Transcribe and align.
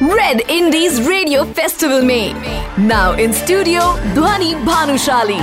Red 0.00 0.42
Indies 0.48 1.00
Radio 1.02 1.44
Festival 1.44 2.02
May. 2.02 2.32
Now 2.78 3.12
in 3.12 3.32
studio, 3.32 3.80
Dhwani 4.14 4.54
Bhanushali. 4.64 5.40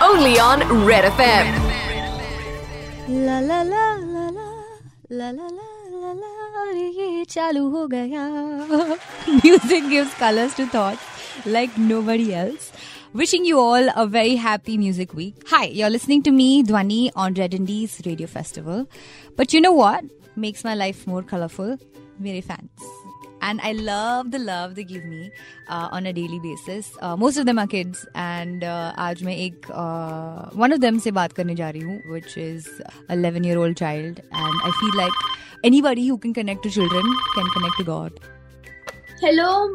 Only 0.00 0.38
on 0.38 0.60
Red 0.86 1.04
FM. 1.10 1.46
La 3.26 3.40
la 3.40 3.62
la 3.62 3.96
la 3.96 4.28
la 4.30 4.48
la 5.10 5.30
la 5.30 5.48
la. 5.48 5.68
ये 6.98 7.24
चालू 7.30 7.68
हो 7.70 7.86
गया 7.92 8.24
music 9.28 9.88
gives 9.88 10.14
colours 10.20 10.56
to 10.56 10.64
thought 10.74 11.46
like 11.46 11.78
nobody 12.02 12.30
Wishing 13.14 13.46
you 13.46 13.58
all 13.58 13.88
a 13.96 14.06
very 14.06 14.36
happy 14.36 14.76
music 14.76 15.14
week. 15.14 15.42
Hi, 15.48 15.64
you're 15.64 15.88
listening 15.88 16.22
to 16.24 16.30
me, 16.30 16.62
Dhwani, 16.62 17.10
on 17.16 17.32
Red 17.32 17.54
Indies 17.54 18.02
Radio 18.04 18.26
Festival. 18.26 18.86
But 19.34 19.54
you 19.54 19.62
know 19.62 19.72
what 19.72 20.04
makes 20.36 20.62
my 20.62 20.74
life 20.74 21.06
more 21.06 21.22
colorful? 21.22 21.78
Mere 22.18 22.42
fans. 22.42 22.68
And 23.40 23.62
I 23.62 23.72
love 23.72 24.30
the 24.30 24.38
love 24.38 24.74
they 24.74 24.84
give 24.84 25.06
me 25.06 25.30
uh, 25.68 25.88
on 25.90 26.04
a 26.04 26.12
daily 26.12 26.38
basis. 26.38 26.92
Uh, 27.00 27.16
most 27.16 27.38
of 27.38 27.46
them 27.46 27.58
are 27.58 27.66
kids, 27.66 28.06
and 28.14 28.62
uh, 28.62 28.92
I'm 28.96 29.26
uh, 29.72 30.50
one 30.50 30.72
of 30.72 30.80
them 30.82 30.98
से 31.00 31.10
बात 31.10 31.32
करने 31.32 31.54
जा 31.56 31.70
रही 31.70 31.82
हूँ, 31.82 32.10
which 32.10 32.36
is 32.36 32.68
11 33.08 33.44
year 33.44 33.58
old 33.58 33.76
child, 33.76 34.20
and 34.32 34.54
I 34.64 34.70
feel 34.80 34.96
like 34.96 35.12
anybody 35.64 36.06
who 36.08 36.18
can 36.18 36.34
connect 36.34 36.62
to 36.64 36.70
children 36.70 37.04
can 37.34 37.48
connect 37.56 37.78
to 37.78 37.84
God. 37.84 38.20
Hello, 39.20 39.68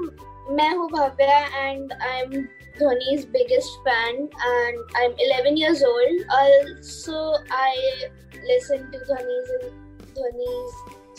I'm 0.49 0.89
Bhavya, 0.89 1.47
and 1.63 1.93
I'm 1.99 2.49
Dhwani's 2.83 3.25
biggest 3.25 3.69
fan, 3.85 4.15
and 4.17 4.77
I'm 4.97 5.13
11 5.17 5.55
years 5.55 5.83
old. 5.83 6.21
Also, 6.29 7.35
I 7.49 8.09
listen 8.45 8.91
to 8.91 8.97
Dhwani's 8.99 9.71
Dhwani's 10.13 10.73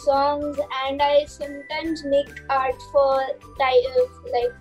songs, 0.04 0.58
and 0.86 1.00
I 1.00 1.24
sometimes 1.24 2.04
make 2.04 2.28
art 2.50 2.80
for 2.92 3.22
uh, 3.22 4.04
like 4.30 4.52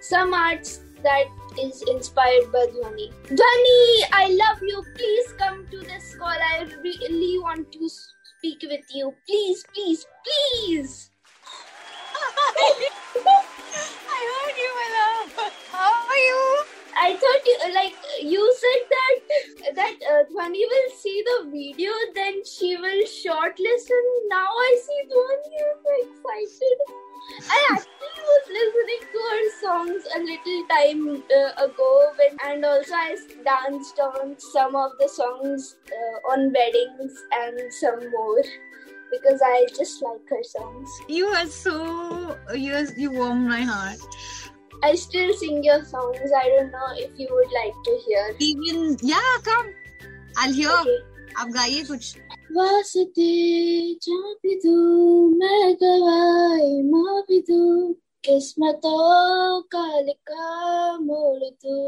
some 0.00 0.32
arts 0.32 0.80
that 1.02 1.24
is 1.60 1.82
inspired 1.82 2.52
by 2.52 2.66
Dhwani. 2.66 3.12
Dhwani, 3.26 4.02
I 4.12 4.28
love 4.30 4.62
you. 4.62 4.84
Please 4.94 5.32
come 5.38 5.66
to 5.68 5.78
this 5.80 6.14
call. 6.14 6.28
I 6.28 6.68
really 6.84 7.38
want 7.38 7.72
to 7.72 7.88
speak 7.88 8.62
with 8.62 8.86
you. 8.94 9.12
Please, 9.26 9.64
please, 9.74 10.06
please. 10.24 11.10
I 16.96 17.16
thought 17.16 17.46
you 17.46 17.74
like 17.74 17.94
you 18.20 18.54
said 18.62 18.82
that 18.94 19.74
that 19.76 19.96
uh, 20.10 20.24
Dhwani 20.30 20.62
will 20.72 20.90
see 20.96 21.22
the 21.24 21.50
video, 21.50 21.92
then 22.14 22.44
she 22.44 22.76
will 22.76 23.04
shortlist, 23.04 23.90
and 23.90 24.28
now 24.28 24.48
I 24.48 24.80
see 24.84 25.00
Dhwani. 25.08 25.54
I'm 25.68 25.78
so 25.84 26.44
excited. 26.46 26.78
I 27.48 27.68
actually 27.70 28.22
was 28.28 28.44
listening 28.50 29.02
to 29.12 29.18
her 29.30 29.46
songs 29.60 30.02
a 30.14 30.18
little 30.18 30.66
time 30.68 31.22
uh, 31.30 31.64
ago, 31.64 32.12
when, 32.18 32.36
and 32.44 32.64
also 32.64 32.94
I 32.94 33.16
danced 33.44 33.98
on 34.00 34.38
some 34.38 34.76
of 34.76 34.92
the 34.98 35.08
songs 35.08 35.76
uh, 35.86 36.32
on 36.32 36.52
weddings 36.52 37.14
and 37.32 37.72
some 37.72 38.10
more 38.10 38.42
because 39.10 39.40
I 39.44 39.66
just 39.76 40.02
like 40.02 40.28
her 40.28 40.42
songs. 40.42 40.90
You 41.08 41.26
are 41.26 41.46
so 41.46 42.36
you 42.54 42.74
are, 42.74 42.84
you 42.96 43.12
warm 43.12 43.48
my 43.48 43.62
heart. 43.62 43.98
I 44.82 44.94
still 44.96 45.32
sing 45.34 45.62
your 45.62 45.84
songs. 45.84 46.32
I 46.36 46.48
don't 46.48 46.72
know 46.72 46.88
if 46.96 47.10
you 47.18 47.28
would 47.30 47.52
like 47.52 47.74
to 47.84 47.98
hear. 48.06 48.36
Even 48.40 48.96
yeah, 49.02 49.36
come. 49.44 49.72
I'll 50.36 50.52
hear. 50.52 50.70
Okay. 50.82 50.98
आप 51.40 51.48
गाइए 51.48 51.82
कुछ 51.84 52.16
वास्ते 52.52 53.26
भी 54.44 54.54
तू 54.64 54.72
मैं 55.38 55.74
गवाई 55.82 56.82
माँ 56.88 57.22
भी 57.28 57.40
तू 57.48 57.60
किस्मतों 58.24 59.60
का 59.74 59.84
लिखा 60.00 60.98
मोड़ 60.98 61.48
तू 61.62 61.78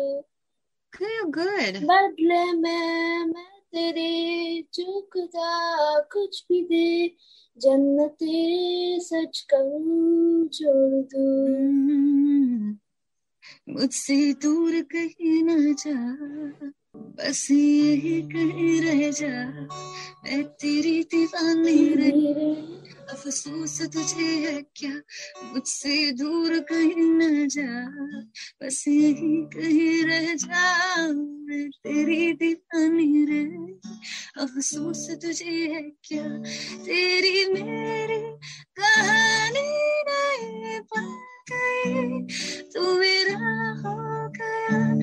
Okay, 0.93 1.11
you're 1.17 1.31
good. 1.31 1.83
बदले 1.91 2.45
में 2.53 3.25
मैं 3.27 3.53
तेरे 3.75 4.63
जो 4.75 5.01
खुदा 5.13 6.01
कुछ 6.13 6.45
भी 6.49 6.63
दे 6.71 7.17
जन्नते 7.63 9.01
सच 9.03 9.41
कहूँ 9.51 10.49
छोड़ 10.55 11.03
दू 11.13 11.27
हम्म, 11.47 12.77
मुझसे 13.69 14.33
दूर 14.33 14.81
कहीं 14.81 15.43
न 15.45 15.75
जा। 15.75 15.95
बस 16.97 17.49
यही 17.51 18.23
कहीं 18.23 18.81
रह 18.81 19.11
जा। 19.11 19.67
मैं 20.25 20.45
तेरी 20.45 21.03
दीवानी 21.03 21.89
रही। 21.89 22.35
अफसोस 23.11 23.83
तुझे 23.83 24.25
है 24.25 24.63
क्या? 24.77 25.01
मुझसे 25.53 26.13
दूर 26.13 26.59
कहीं 26.59 26.93
न 26.97 27.49
जा। 27.49 27.91
बस 28.63 28.85
यही 28.89 29.43
कहीं 29.43 30.05
रह 30.05 30.35
जा। 30.35 31.13
मैं 31.13 31.71
तेरी 31.71 32.33
दीवानी 32.33 33.25
रे 33.25 33.75
अफसोस 34.43 35.11
तुझे 35.11 35.75
है 35.75 35.83
क्या? 35.83 36.39
तेरी 36.85 37.53
मेरी 37.53 38.21
कहानी 38.77 39.74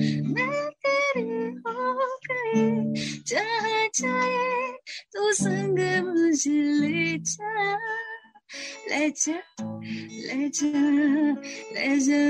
गया 0.01 0.23
मैं 0.33 0.69
तेरी 0.85 1.49
हो 1.67 2.09
गई 2.27 2.93
जहाँ 3.27 3.87
जाए 3.95 4.71
तू 5.13 5.31
संग 5.33 5.79
मुझे 6.07 6.61
ले 6.81 7.17
जा 7.17 7.77
ले 8.89 9.09
जा 9.09 9.39
ले 10.27 10.49
जा 10.49 10.67
ले 11.73 11.99
जा 11.99 12.21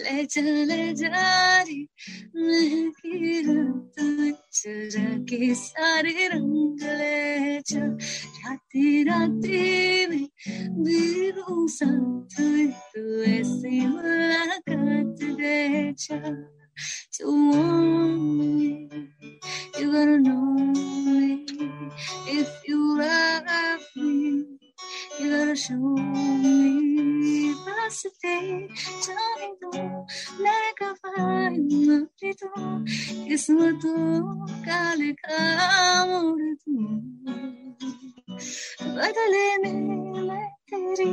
ले 0.00 0.24
जा 0.26 0.42
ले 0.42 0.92
जा 0.94 1.62
रे 1.62 1.80
महकी 2.36 3.40
रात 3.46 4.40
चुरा 4.54 5.04
के 5.30 5.54
सारे 5.54 6.28
रंग 6.32 6.82
ले 6.98 7.60
जा 7.70 7.84
राते 7.84 9.02
राते 9.08 9.62
में 10.10 10.28
मेरू 10.84 11.66
साथ 11.68 12.40
में 12.40 12.70
तू 12.94 13.22
ऐसी 13.32 13.86
मुलाकात 13.86 14.27
temperature 15.93 16.49
to 17.13 17.25
warm 17.25 18.39
me. 18.39 18.89
You 19.79 19.91
gotta 19.93 20.19
know 20.19 20.53
me 20.55 21.45
if 22.27 22.49
you 22.67 22.97
love 22.99 23.81
me. 23.95 24.45
You 25.19 25.29
gotta 25.29 25.55
show 25.55 25.75
me 25.77 27.55
that's 27.65 28.03
the 28.03 28.09
thing. 28.21 28.69
Tell 29.01 29.39
me 29.39 29.53
no, 29.61 30.07
let 30.39 30.63
it 30.69 30.75
go 30.79 30.95
find 31.15 31.71
the 31.71 32.07
door. 32.41 32.83
It's 33.27 33.49
what 33.49 33.83
you 33.83 34.45
gotta 34.65 35.15
come 35.27 36.11
on. 36.11 36.57
But 38.79 39.15
I 39.17 39.59
let 39.63 39.73
me. 39.73 40.08
तेरी 40.88 41.12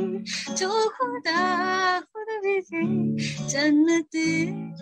जो 0.58 0.70
खुदा 0.96 1.40
खुद 2.00 2.28
भी 2.44 2.60
थी 2.68 2.82
जन्नते 3.48 4.28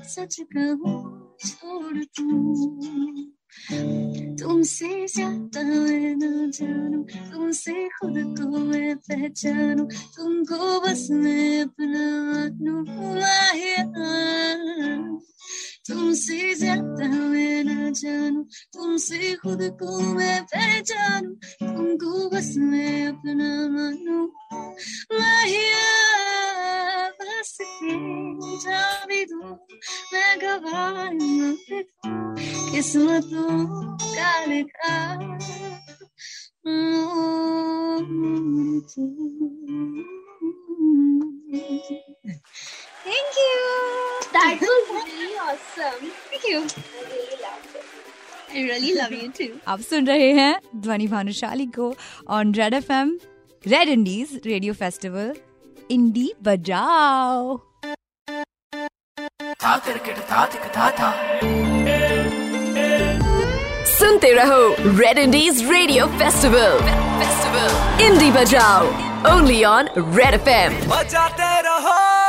सच 0.09 0.37
कहूँ 0.53 0.95
छोड़ 1.41 1.99
दूँ 1.99 3.31
तुमसे 4.41 4.91
ज्यादा 5.15 5.63
मैं 5.63 6.15
न 6.17 6.51
जानू 6.51 7.03
तुमसे 7.33 7.89
खुद 7.99 8.17
को 8.39 8.59
मैं 8.61 8.95
पहचानू 9.09 9.85
तुमको 10.17 10.81
बस 10.81 11.07
मैं 11.13 11.63
अपना 11.63 12.07
मानू 12.31 12.77
माहिया 13.21 13.85
तुमसे 15.89 16.55
ज्यादा 16.55 17.09
मैं 17.95 17.95
न 17.95 17.95
जानू 17.95 18.43
तुमसे 18.75 19.35
खुद 19.43 19.61
को 19.83 19.99
मैं 20.15 20.43
पहचानू 20.45 21.31
तुमको 21.63 22.29
बस 22.31 22.55
मैं 22.59 23.07
अपना 23.09 23.51
मानू 23.75 24.19
माहिया 25.13 25.85
बस 27.21 27.57
के 27.63 27.95
जा 28.65 28.83
भी 29.07 29.25
दूं 29.25 29.55
मैं 30.13 30.33
गवाई 30.41 31.15
माफी 31.15 31.83
दूं 31.83 32.19
किस्मतों 32.73 33.55
का 34.03 34.33
लिखा 34.47 34.99
Thank 43.03 43.37
you. 43.37 43.61
That 44.33 44.59
was 44.61 44.85
really 44.91 45.14
Awesome. 45.56 46.12
Thank 46.30 46.44
you. 46.46 46.58
I 46.58 47.04
really 47.12 47.38
loved 47.42 47.76
it. 47.76 47.86
I 48.52 48.64
really 48.64 48.94
love 48.96 49.12
you 49.12 49.32
too. 49.32 49.52
आप 49.68 49.80
सुन 49.90 50.08
रहे 50.08 50.32
हैं 50.40 50.54
ध्वनि 50.76 51.08
भानुशाली 51.08 51.66
को 51.80 51.94
on 52.38 52.54
Red 52.56 52.74
F 52.74 52.92
M 52.94 53.18
Red 53.64 53.90
Indies 53.90 54.40
radio 54.46 54.74
festival 54.82 55.34
indie 55.92 56.32
बजाओ 56.44 57.58
सुनते 63.98 64.32
रहो 64.34 64.62
Red 65.00 65.18
Indies 65.18 65.64
radio 65.72 66.08
festival 66.20 66.78
festival 67.20 68.06
indie 68.06 68.32
बजाओ 68.40 68.86
only 69.36 69.64
on 69.74 69.90
Red 69.98 70.34
F 70.34 70.88
बजाते 70.90 71.52
रहो 71.70 72.25